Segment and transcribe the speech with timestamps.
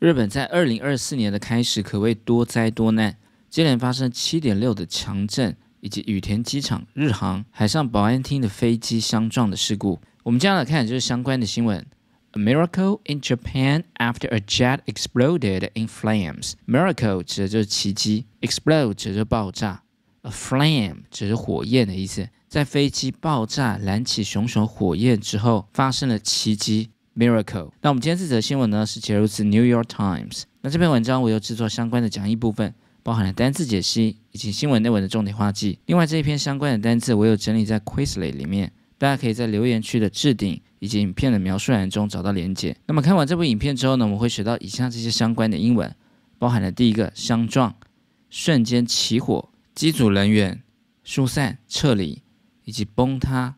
[0.00, 3.18] 日本在二零二四年的开始可谓多灾多难，
[3.50, 10.00] 接连发生七点六的强震，以及羽田机场日航海上保安厅的飞机相撞的事故。
[10.22, 11.86] 我们接下来看就是相关的新闻。
[12.30, 16.54] A miracle in Japan after a jet exploded in flames.
[16.66, 19.82] Miracle 指的就是奇迹，explode 指的就是爆炸
[20.22, 22.26] ，a flame 指的是火焰的意思。
[22.48, 26.88] 在飞机爆炸燃起熊熊火焰之后，发生了奇迹。
[27.16, 27.70] Miracle。
[27.82, 30.30] 那我们今天这则新闻呢，是节录自《New York Times》。
[30.62, 35.78] 那这篇文章我有制作相关的讲义部分，包含了单字解析以及新闻内文的重点画记。
[35.86, 42.76] 另外这一篇相关的单字我有整理在 Quizlet 里面，大家可以在留言区的置顶以及影片的描述栏中找到连结。
[42.86, 45.94] 那么看完这部影片之后呢，我们会学到以下这些相关的英文，
[46.38, 47.74] 包含了第一个相撞、
[48.28, 50.62] 瞬间起火、机组人员
[51.02, 52.22] 疏散撤离，
[52.64, 53.56] 以及崩塌、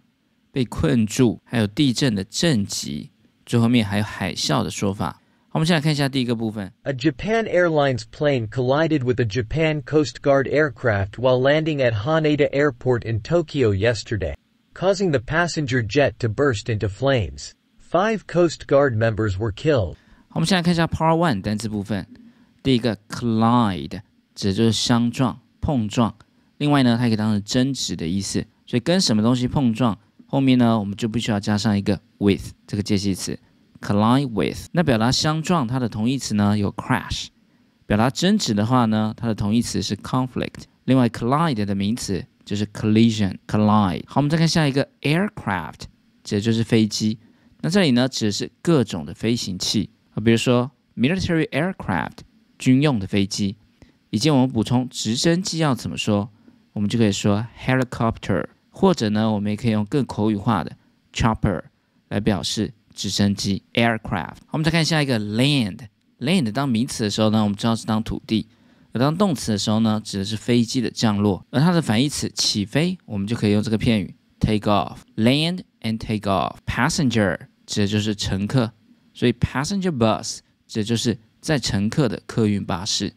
[0.51, 3.11] 被困住，还有地震的震级。
[3.52, 5.20] 最后面还有海啸的说法。
[5.50, 6.72] 好，我们先来看一下第一个部分。
[6.84, 13.06] A Japan Airlines plane collided with a Japan Coast Guard aircraft while landing at Haneda Airport
[13.10, 14.36] in Tokyo yesterday,
[14.74, 17.54] causing the passenger jet to burst into flames.
[17.80, 19.96] Five Coast Guard members were killed.
[20.28, 22.06] 好，我们先来看一下 Part One 单词部分。
[22.62, 24.02] 第一个 collide
[24.36, 26.14] 指的就是相撞、碰撞。
[26.58, 29.98] 另外呢，它可以当成争执的意思，所以跟什么东西碰撞？
[30.33, 33.39] 后面呢，我们就必须要加上一个 with 这个介系词
[33.83, 34.67] ，collide with。
[34.73, 37.27] 那表达相撞，它的同义词呢有 crash；
[37.85, 40.63] 表达争执的话呢，它的同义词是 conflict。
[40.85, 44.05] 另外，collide 的名词就是 collision，collide。
[44.07, 45.83] 好，我们再看下一个 aircraft，
[46.25, 47.19] 指的就是飞机。
[47.61, 52.21] 那这里呢，指的是各种的飞行器啊，比如说 military aircraft，
[52.59, 53.57] 军用的飞机。
[54.09, 56.31] 以及我们补充直升机要怎么说，
[56.73, 58.47] 我们就可以说 helicopter。
[58.83, 60.77] 或者呢，我们也可以用更口语化的
[61.15, 61.63] chopper
[62.09, 64.39] 来表示直升机 aircraft。
[64.51, 65.79] 我们再看下一个 land。
[66.19, 68.45] land 当名词的时候呢，我们知道是当土地；
[68.91, 71.47] 而当动词的时候呢，指的是飞机的降落。
[71.51, 74.97] 而它的反义词起飞，我们就可以用这个片语 take off。
[75.15, 76.57] land and take off。
[76.67, 78.73] passenger 指的就是乘客，
[79.15, 83.15] 所以 passenger bus 指的就是载乘客的客运巴士。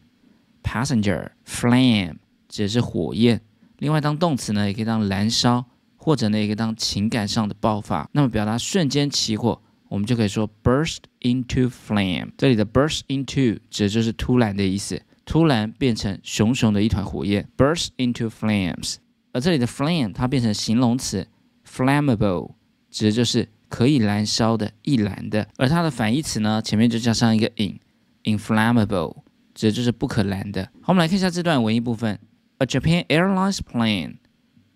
[0.62, 3.40] passenger flame 指的是火焰。
[3.78, 5.64] 另外，当动词呢，也可以当燃烧，
[5.96, 8.08] 或者呢，也可以当情感上的爆发。
[8.12, 12.30] 那么，表达瞬间起火，我们就可以说 burst into flame。
[12.38, 18.96] 这里的 burst into 指的就是突然的意思，突然变成熊熊的一团火焰，burst into flames。
[19.32, 21.26] 而这里的 flame 它变成形容词
[21.68, 22.52] flammable，
[22.90, 25.46] 指的就是可以燃烧的、易燃的。
[25.58, 29.16] 而它的反义词呢，前面就加上一个 in，inflammable，
[29.54, 30.64] 指的就是不可燃的。
[30.80, 32.18] 好，我们来看一下这段文艺部分。
[32.58, 34.16] A Japan Airlines plane,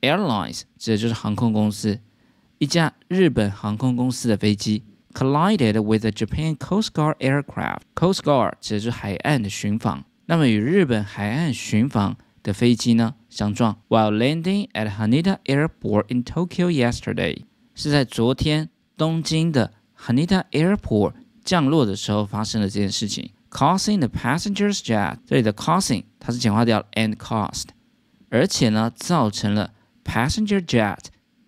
[0.02, 1.98] airlines 指的就是航空公司。
[2.58, 4.82] 一架日本航空公司的飞机
[5.14, 7.80] collided with a Japan Coast Guard aircraft.
[7.94, 10.04] Coast Guard 指的是海岸的巡防。
[10.26, 23.30] 那么与日本海岸巡防的飞机呢相撞，while landing at Haneda Airport in Tokyo yesterday，是在昨天东京的 Haneda Airport 降落的时候发生了这件事情。
[23.49, 27.67] causing the passengers jet，这里的 causing 它是简化掉 and caused，
[28.29, 30.97] 而且呢造成了 passenger jet，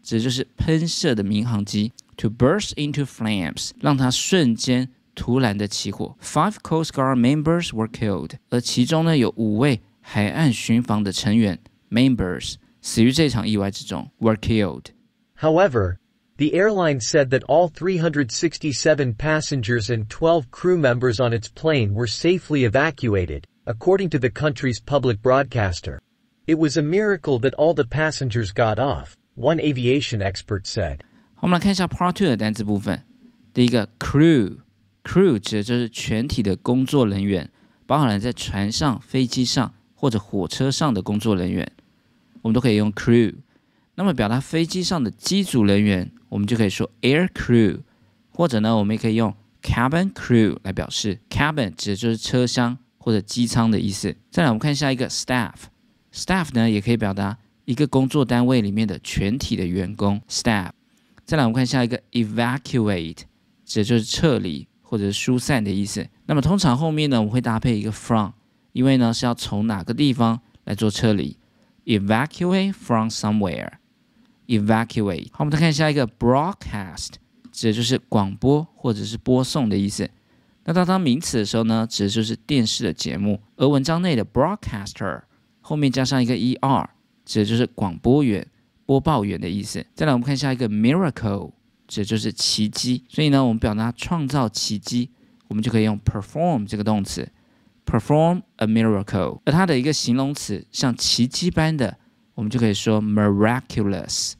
[0.02, 6.16] 指的就是喷射的民航机 to burst into flames，让它瞬间突然的起火。
[6.22, 15.98] Five Coast Guard members were killed，而其中呢有五位海岸巡防的成员 members 死于这场意外之中 were killed。However,
[16.42, 22.08] the airline said that all 367 passengers and 12 crew members on its plane were
[22.08, 26.00] safely evacuated, according to the country's public broadcaster.
[26.46, 31.00] It was a miracle that all the passengers got off, one aviation expert said.
[31.40, 33.04] 我们来看一下 Part Two 的单词部分。
[33.54, 37.50] 第一个 crew，crew 指的就是全体的工作人员，
[37.86, 41.70] 包含了在船上、飞机上或者火车上的工作人员，
[42.42, 43.34] 我们都可以用 crew。
[43.95, 47.81] 那么表达飞机上的机组人员，我们就可以说 air crew，
[48.31, 51.21] 或者呢，我们也可以用 cabin crew 来表示。
[51.29, 54.17] cabin 指的就是车厢或者机舱的意思。
[54.31, 57.37] 再来，我们看下一个 staff，staff 呢也可以表达
[57.67, 60.71] 一个工作单位里面的全体的员工 staff。
[61.27, 63.19] 再来，我们看下一个 evacuate，
[63.67, 66.09] 指的就是撤离或者疏散的意思。
[66.25, 68.31] 那么通常后面呢，我们会搭配一个 from，
[68.73, 71.37] 因为呢是要从哪个地方来做撤离
[71.85, 73.73] ，evacuate from somewhere。
[74.47, 75.29] evacuate。
[75.33, 77.11] 好，我们再看下一个 broadcast，
[77.51, 80.09] 指的就是广播或者是播送的意思。
[80.65, 83.41] 那当当名词的时候呢，指的就是电视的节目。
[83.57, 85.23] 而文章内的 broadcaster
[85.61, 86.89] 后面加上一个 er，
[87.25, 88.47] 指的就是广播员、
[88.87, 89.85] 播报员的意思。
[89.95, 91.51] 再来，我们看下一个 miracle，
[91.89, 93.05] 指的就是奇迹。
[93.09, 95.11] 所以呢，我们表达创造奇迹，
[95.49, 97.29] 我们就可以用 perform 这个动词
[97.85, 99.41] ，perform a miracle。
[99.45, 101.99] 而它的一个形容词像奇迹般的，
[102.35, 104.33] 我们就可以说 miraculous。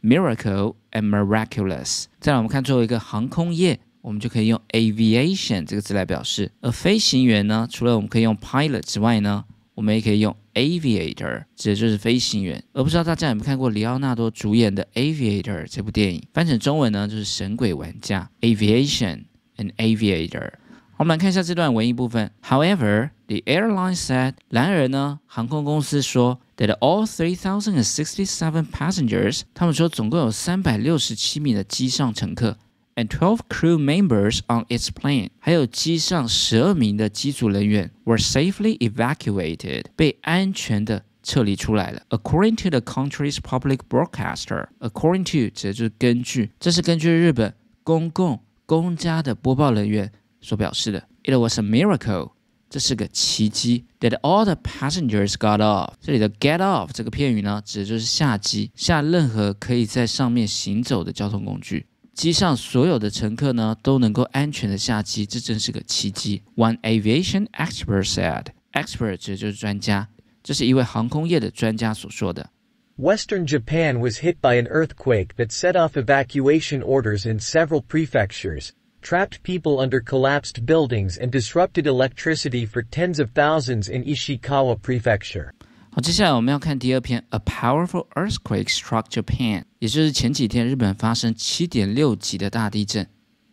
[0.00, 2.04] miracle and miraculous。
[2.20, 6.52] 再来，我们看最后一个航空业，我们就可以用 aviation 这个字来表示。
[6.60, 9.44] 而飞行员呢，除了我们可以用 pilot 之外呢，
[9.74, 12.62] 我们也可以用 aviator，指的就是飞行员。
[12.72, 16.22] 而不知道大家有没有看过里奥纳多主演的 Aviator 这部电影？
[16.32, 19.24] 翻成中文呢，就是神鬼玩家 aviation
[19.56, 20.52] and aviator。
[20.97, 22.31] 我们来看一下这段文艺部分。
[22.43, 32.57] However, the airline said，然而呢，航空公司说 that all three thousand and sixty-seven passengers，他们说总共有三百六十七名的机上乘客，
[32.95, 42.03] and twelve crew members on its plane，还有机上十二名的机组人员 were safely evacuated，被安全的撤离出来了。
[42.09, 50.11] According to the country's public broadcaster，according to 指的就是根据，这是根据日本公共公家的播报人员。
[50.41, 51.07] 所表示的。
[51.23, 52.31] It was a miracle，
[52.69, 53.85] 这是个奇迹。
[53.99, 55.93] That all the passengers got off。
[56.01, 61.85] 这里的 get off 这个片语呢，指的就是下机，下任何可以在上面行走的交通工具。
[62.13, 66.43] 机上所有的乘客呢，都能够安全的下机，这真是个奇迹。
[66.55, 70.07] One aviation expert said，expert 指的就是专家，
[70.43, 72.51] 这是一位航空业的专家所说的。
[72.99, 78.69] Western Japan was hit by an earthquake that set off evacuation orders in several prefectures
[79.02, 85.52] trapped people under collapsed buildings and disrupted electricity for tens of thousands in Ishikawa Prefecture.
[85.90, 93.08] 好，接下来我们要看第二篇，A powerful earthquake struck Japan，也就是前几天日本发生七点六级的大地震，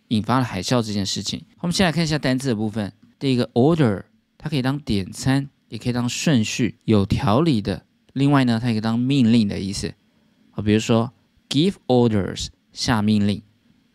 [0.10, 1.44] 引发了海啸这件事情。
[1.60, 2.92] 我们先来看一下单字的部分。
[3.18, 4.04] 第一个 order，
[4.38, 7.84] 它可以当点餐，也可以当顺序、有条理的。
[8.14, 9.94] 另外呢，它也可以当命令的意思。
[10.52, 11.12] 好，比如说
[11.50, 13.42] give orders，下命令。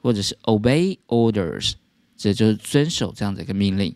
[0.01, 1.75] 或者是 obey orders，
[2.17, 3.95] 这就是遵守这样的一个命令。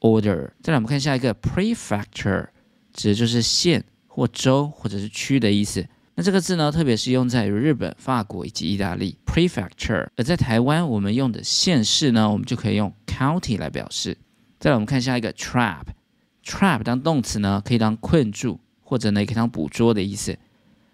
[0.00, 2.48] order，再来我们看下一个 prefecture，
[2.92, 5.86] 指的就是县或州或者是区的意思。
[6.14, 10.06] 那这个字呢，特别是用在日本、法国以及意大利 prefecture。
[10.16, 14.16] 而在台湾，我们用的县市呢，我们就可以用 county 来表示。
[14.60, 20.38] 再来我们看下一个 trap，trap 当动词呢，可以当困住，或者呢也可以当捕捉的意思。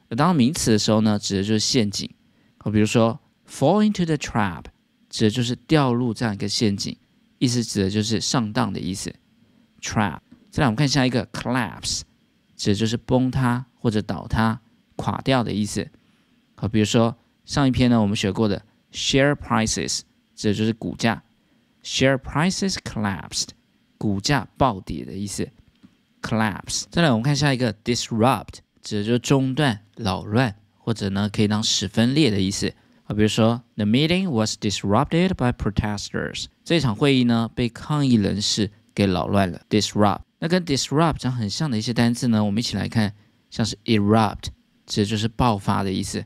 [0.09, 2.09] 而当名词的时候呢，指的就是陷阱。
[2.59, 3.19] 好，比如说。
[3.51, 4.67] Fall into the trap，
[5.11, 6.97] 指的就是掉入这样一个陷阱，
[7.39, 9.13] 意思指的就是上当的意思。
[9.83, 10.21] Trap。
[10.51, 12.03] 再来，我们看下一个 collapse，
[12.57, 14.61] 指的就是崩塌或者倒塌、
[14.97, 15.89] 垮掉的意思。
[16.55, 18.63] 好，比如说上一篇呢，我们学过的
[18.93, 20.03] share prices，
[20.37, 21.23] 指的就是股价。
[21.83, 23.49] Share prices collapsed，
[23.99, 25.49] 股价暴跌的意思。
[26.23, 26.85] Collapse。
[26.91, 32.73] 再来，我们看下一个 disrupt，指的就是中断、扰乱，或者呢可以当使分裂的意思。
[33.11, 36.45] 啊，比如说，The meeting was disrupted by protesters。
[36.63, 39.63] 这场会议呢，被抗议人士给扰乱了。
[39.69, 40.21] Disrupt。
[40.39, 43.13] 那跟 disrupt 讲很像的一些单词呢，我们一起来看，
[43.51, 44.45] 像是 erupt，
[44.87, 46.25] 指的就是爆发的意思。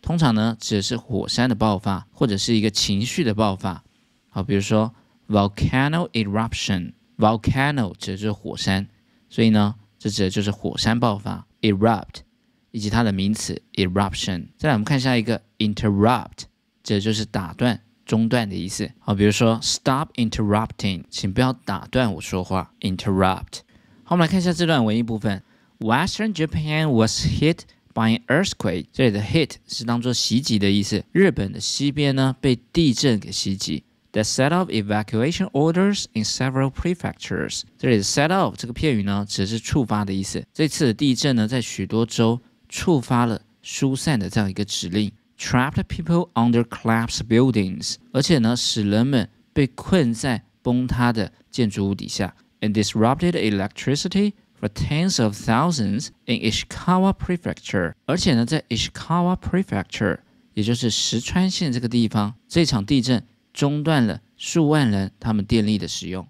[0.00, 3.84] 通常呢，指的是火山的爆发，或者是一个情绪的爆发。
[4.30, 4.94] 好，比如说
[5.28, 6.94] volcano eruption。
[7.18, 8.88] volcano 指的就是火山，
[9.28, 11.46] 所以呢，这指的就是火山爆发。
[11.60, 12.22] erupt。
[12.72, 14.48] 以及它的名词 eruption。
[14.58, 16.44] 再来，我们看下一个 interrupt，
[16.82, 18.90] 这就是打断、中断的意思。
[18.98, 22.72] 好，比如说 stop interrupting，请不要打断我说话。
[22.80, 23.60] interrupt。
[24.02, 25.42] 好，我们来看一下这段文艺部分。
[25.78, 27.60] Western Japan was hit
[27.92, 28.86] by an earthquake。
[28.92, 31.04] 这里的 hit 是当做袭击的意思。
[31.12, 33.84] 日本的西边呢被地震给袭击。
[34.12, 37.62] That set off evacuation orders in several prefectures。
[37.78, 40.44] 这里的 set off 这个片语呢，指的是触发的意思。
[40.52, 42.40] 这次的地震呢，在许多州。
[42.72, 57.92] 触发了疏散的这样一个指令，trapped people under collapsed buildings，而且呢，使人们被困在崩塌的建筑物底下，and disrupted electricity for tens of thousands in Ishikawa Prefecture。
[58.06, 60.20] 而且呢，在 Ishikawa Prefecture，
[60.54, 66.26] 也就是石川县这个地方，这场地震中断了数万人他们电力的使用。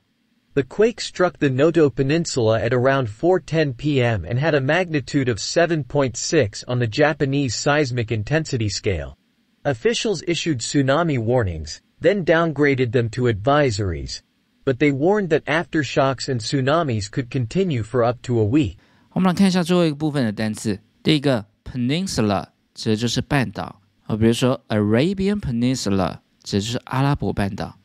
[0.54, 4.26] The quake struck the Noto Peninsula at around 4.10 p.m.
[4.26, 9.18] and had a magnitude of 7.6 on the Japanese seismic intensity scale.
[9.64, 14.22] Officials issued tsunami warnings, then downgraded them to advisories.
[14.66, 18.78] But they warned that aftershocks and tsunamis could continue for up to a week.
[19.12, 20.80] 我们来看一下最后一个部分的单词。
[21.04, 27.78] 第一个 peninsula 指的就是半岛，啊，比如说 Arabian Peninsula 指的就是阿拉伯半岛。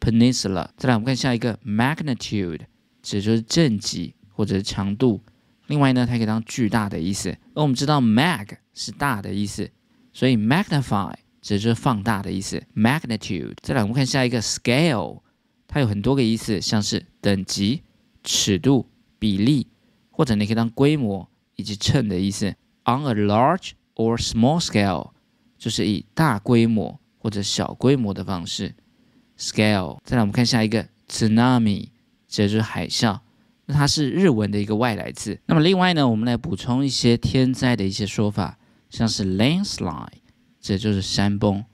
[0.00, 0.68] peninsula。
[0.76, 2.60] 再来，我们看下一个 magnitude，
[3.02, 5.20] 指的就是正级或者是强度。
[5.66, 7.30] 另外呢，它可以当巨大的意思。
[7.54, 9.70] 而我们知道 mag 是大的意思，
[10.12, 11.12] 所以 magnify
[11.42, 12.62] 指的就是放大的意思。
[12.74, 13.54] magnitude。
[13.62, 15.20] 再来，我们看下一个 scale，
[15.66, 17.82] 它有很多个意思，像是等级、
[18.24, 18.86] 尺度、
[19.18, 19.66] 比例，
[20.10, 22.54] 或者你可以当规模以及称的意思。
[22.84, 25.10] On a large or small scale，
[25.58, 28.74] 就是以大规模或者小规模的方式。
[29.38, 29.98] Scale。
[30.04, 31.88] 再来，我们看下一个 tsunami，
[32.26, 33.20] 这就是海啸。
[33.66, 35.38] 那它是日文的一个外来字。
[35.46, 38.58] 那么另外呢，我们来补充一些天灾的一些说法，
[38.90, 40.08] 像是 landslide，
[40.60, 41.64] 这就是山崩。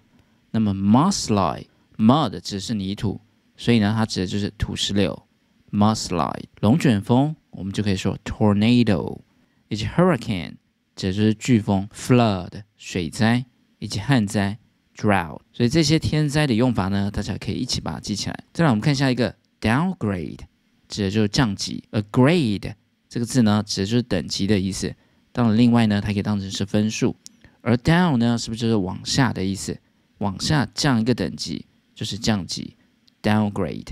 [0.50, 3.20] 那么 mudslide，mud 指的是泥土，
[3.56, 5.26] 所以呢，它指的就是土石流。
[5.70, 9.20] mudslide，龙卷风，我们就可以说 tornado，
[9.68, 10.54] 以及 hurricane，
[10.94, 11.88] 指的就是飓风。
[11.92, 13.44] flood，水灾，
[13.78, 14.58] 以及旱灾
[14.96, 15.40] drought。
[15.52, 18.44] 所以这些天灾的用法呢，大家可以一起把它记起来。
[18.52, 20.40] 再来，我们看下一个 downgrade，
[20.88, 21.84] 指的就是降级。
[21.90, 22.74] a grade
[23.08, 24.94] 这个字呢，指的就是等级的意思。
[25.32, 27.16] 当然，另外呢，它可以当成是分数。
[27.60, 29.78] 而 down 呢，是不是就是往下的意思？
[30.18, 32.76] 往下降一个等级就是降级
[33.22, 33.88] ，downgrade。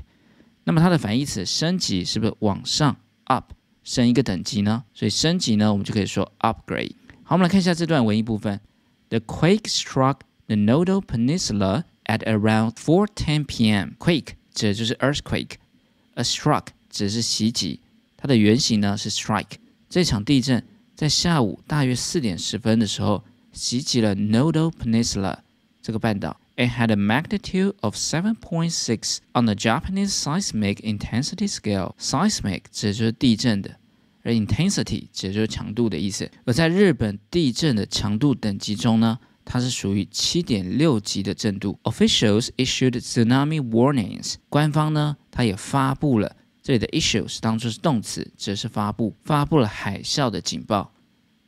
[0.64, 4.85] 那么它的反义词升级是不是往上 up 升一个等级呢？
[4.94, 6.92] 所以升级呢，我们就可以说 upgrade。
[7.25, 8.61] 好，我们来看一下这段文艺部分。
[9.09, 10.18] The quake struck
[10.51, 13.91] the Noto Peninsula at around 4:10 p.m.
[14.00, 17.79] Quake 指的就是 earthquake，a struck 指的是袭击，
[18.15, 19.58] 它的原型呢是 strike。
[19.89, 20.63] 这场地震
[20.96, 25.39] 在下午大约四点十分的时候袭击了 Noto Peninsula。
[25.82, 26.39] 这个半岛。
[26.58, 31.94] It had a magnitude of 7.6 on the Japanese seismic intensity scale.
[32.00, 33.77] Seismic 指的就是地震的，
[34.24, 36.32] 而 intensity 指的就是强度的意思。
[36.46, 41.78] 而在日本地震的强度等级中呢， 它是属于七点六级的震度。
[41.84, 44.34] Officials issued tsunami warnings.
[44.49, 50.92] 官方呢，它也发布了这里的 issues 当做是动词，指的是发布，发布了海啸的警报。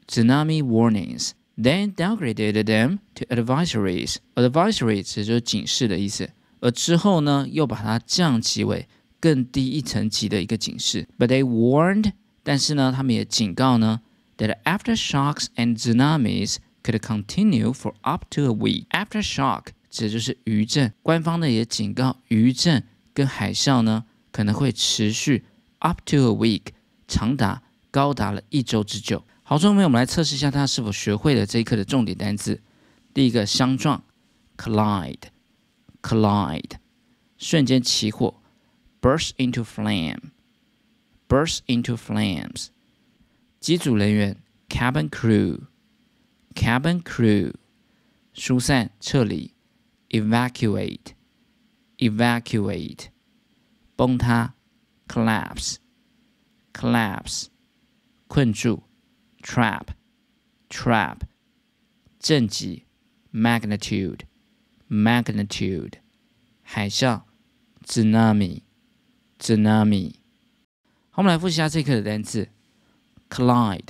[0.09, 1.31] Tsunami warnings.
[1.57, 4.17] Then downgraded them to advisories.
[4.35, 8.89] Advisory 指就是警示的意思，而之后呢，又把它降级为
[9.21, 11.07] 更低一层级的一个警示。
[11.17, 12.11] But they warned，
[12.43, 14.01] 但是呢，他们也警告呢
[14.37, 18.88] ，that aftershocks and tsunamis could continue for up to a week.
[18.90, 25.44] Aftershock 指就是余震，官方呢也警告余震跟海啸呢可能会持续
[25.80, 26.68] up to a week，
[27.08, 29.26] 长达高达了一周之久。
[29.44, 32.62] 好，众朋友们，我们来测试一下大家是否学会了这一课的重点单词。
[33.14, 34.04] 第一个，相撞，
[34.56, 36.74] collide，collide，
[37.40, 38.36] 瞬间起火，
[39.02, 42.68] burst into flame，burst into flames。
[43.60, 44.38] 机组人员，
[44.70, 45.10] cabin
[46.55, 47.53] Cabin crew，
[48.33, 49.53] 疏散撤离
[50.11, 53.09] ，evacuate，evacuate，
[53.97, 54.55] 崩塌
[55.09, 57.49] ，collapse，collapse，
[58.27, 58.83] 困住。
[59.47, 59.89] trap,
[60.71, 61.19] trap，
[62.19, 62.85] 震级
[63.31, 64.21] ，magnitude,
[64.89, 65.93] magnitude，
[66.63, 67.25] 海啸
[67.85, 68.63] ，tsunami,
[69.39, 70.15] tsunami。
[71.11, 72.49] 好，我们来复习一下这课的单词
[73.29, 73.89] ：collide，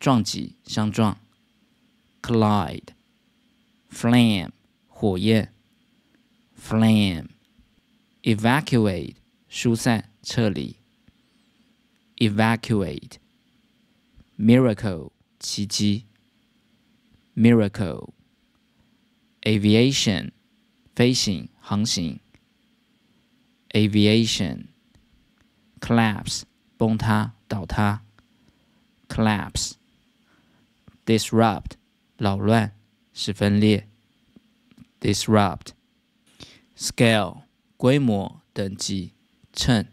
[0.00, 1.16] 撞击、相撞
[2.25, 2.93] ；collide,
[3.89, 4.51] flame，
[4.87, 5.47] 火焰；
[6.57, 7.27] flame,
[8.23, 9.15] evacuate，
[9.49, 10.75] 疏散、撤离；
[12.17, 16.05] evacuate。miracle 奇迹，
[17.35, 18.11] miracle
[19.43, 20.31] aviation
[20.95, 22.19] 飞行航行，
[23.69, 24.65] aviation
[25.79, 26.41] collapse
[26.75, 28.01] 崩塌倒塌，
[29.07, 29.73] collapse
[31.05, 31.73] disrupt
[32.17, 32.75] 扰乱
[33.13, 33.87] 使分裂，
[34.99, 35.69] disrupt
[36.77, 37.43] scale
[37.77, 39.13] 规模等级
[39.53, 39.85] 称，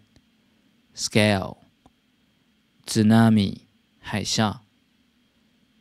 [0.94, 1.56] scale
[2.86, 3.60] tsunami
[4.00, 4.60] 海啸，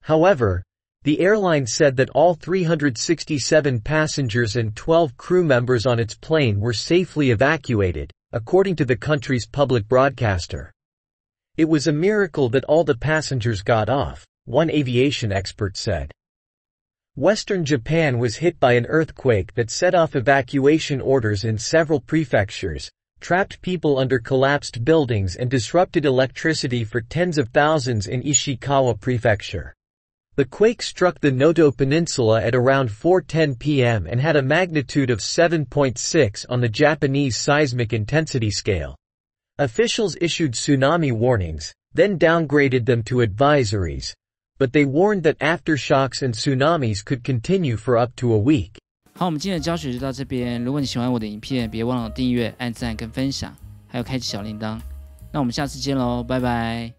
[0.00, 0.62] However,
[1.02, 6.72] the airline said that all 367 passengers and 12 crew members on its plane were
[6.72, 10.72] safely evacuated, according to the country's public broadcaster.
[11.58, 16.10] It was a miracle that all the passengers got off, one aviation expert said.
[17.14, 22.90] Western Japan was hit by an earthquake that set off evacuation orders in several prefectures,
[23.20, 29.74] trapped people under collapsed buildings and disrupted electricity for tens of thousands in Ishikawa Prefecture.
[30.36, 34.06] The quake struck the Noto Peninsula at around 4.10 p.m.
[34.06, 38.94] and had a magnitude of 7.6 on the Japanese seismic intensity scale.
[39.58, 44.12] Officials issued tsunami warnings, then downgraded them to advisories,
[44.58, 48.76] but they warned that aftershocks and tsunamis could continue for up to a week.
[49.18, 50.62] 好，我们今天的教学就到这边。
[50.62, 53.50] 如果你喜欢我的影片，别忘了订阅、按赞跟分享，
[53.88, 54.78] 还有开启小铃铛。
[55.32, 56.92] 那我们下次见喽，拜拜。